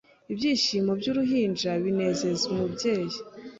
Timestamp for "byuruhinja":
0.99-1.69